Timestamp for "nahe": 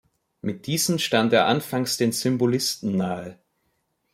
2.97-3.37